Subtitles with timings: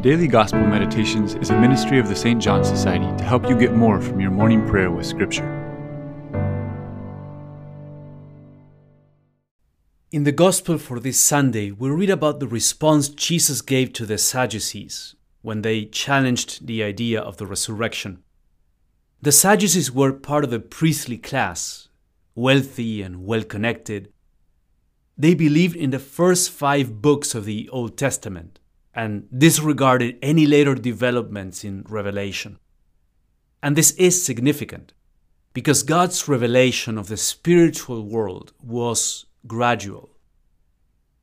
[0.00, 2.40] Daily Gospel Meditations is a ministry of the St.
[2.40, 5.42] John Society to help you get more from your morning prayer with Scripture.
[10.12, 14.18] In the Gospel for this Sunday, we read about the response Jesus gave to the
[14.18, 18.22] Sadducees when they challenged the idea of the resurrection.
[19.20, 21.88] The Sadducees were part of a priestly class,
[22.36, 24.12] wealthy and well connected.
[25.16, 28.60] They believed in the first five books of the Old Testament
[28.98, 32.58] and disregarded any later developments in Revelation.
[33.62, 34.92] And this is significant
[35.52, 40.10] because God's revelation of the spiritual world was gradual.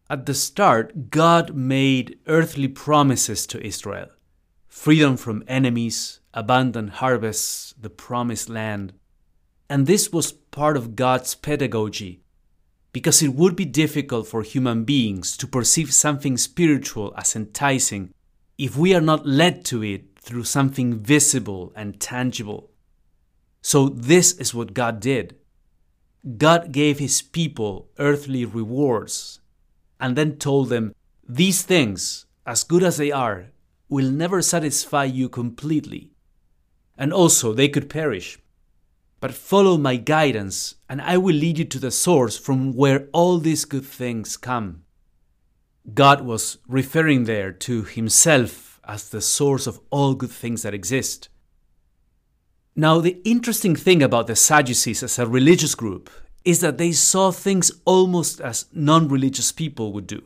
[0.10, 4.08] At the start, God made earthly promises to Israel
[4.70, 8.94] freedom from enemies, abundant harvests, the promised land.
[9.70, 12.22] And this was part of God's pedagogy
[12.95, 18.13] because it would be difficult for human beings to perceive something spiritual as enticing
[18.57, 22.71] if we are not led to it through something visible and tangible.
[23.62, 25.35] So, this is what God did.
[26.37, 29.41] God gave his people earthly rewards
[29.99, 30.96] and then told them,
[31.27, 33.48] These things, as good as they are,
[33.90, 36.13] will never satisfy you completely.
[36.98, 38.40] And also, they could perish
[39.26, 43.40] but follow my guidance, and I will lead you to the source from where all
[43.40, 44.84] these good things come.
[45.91, 51.29] God was referring there to Himself as the source of all good things that exist.
[52.76, 56.12] Now, the interesting thing about the Sadducees as a religious group
[56.43, 60.21] is that they saw things almost as non religious people would do.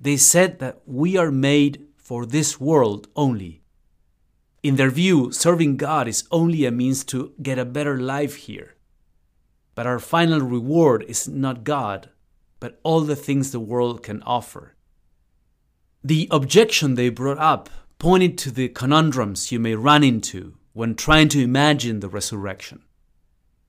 [0.00, 3.59] They said that we are made for this world only
[4.62, 8.74] in their view, serving God is only a means to get a better life here.
[9.74, 12.10] But our final reward is not God,
[12.58, 14.74] but all the things the world can offer.
[16.04, 21.28] The objection they brought up pointed to the conundrums you may run into when trying
[21.28, 22.82] to imagine the resurrection.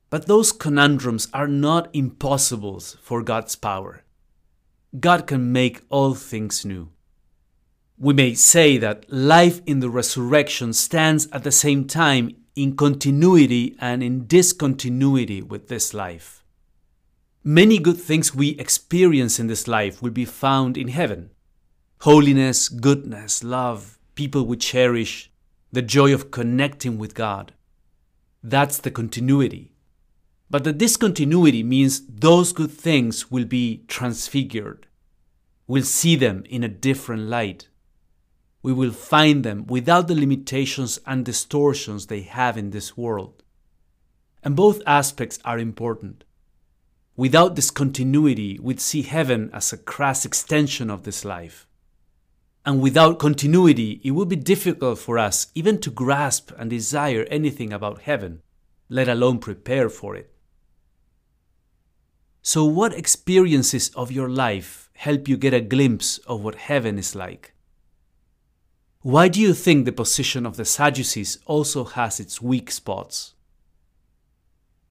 [0.09, 4.03] But those conundrums are not impossibles for God's power.
[4.99, 6.89] God can make all things new
[8.01, 13.78] we may say that life in the resurrection stands at the same time in continuity
[13.79, 16.44] and in discontinuity with this life.
[17.44, 21.29] Many good things we experience in this life will be found in heaven
[22.00, 25.31] holiness, goodness, love, people we cherish,
[25.72, 27.53] the joy of connecting with God.
[28.41, 29.75] That's the continuity.
[30.50, 34.88] But the discontinuity means those good things will be transfigured.
[35.67, 37.67] We'll see them in a different light
[38.63, 43.44] we will find them without the limitations and distortions they have in this world.
[44.44, 46.23] And both aspects are important.
[47.16, 51.67] Without this continuity, we'd see heaven as a crass extension of this life.
[52.66, 57.73] And without continuity, it would be difficult for us even to grasp and desire anything
[57.73, 58.41] about heaven,
[58.89, 60.31] let alone prepare for it.
[62.43, 67.16] So, what experiences of your life help you get a glimpse of what heaven is
[67.16, 67.53] like?
[69.03, 73.34] Why do you think the position of the Sadducees also has its weak spots?